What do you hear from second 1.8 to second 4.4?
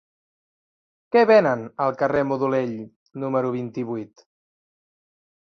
al carrer de Modolell número vint-i-vuit?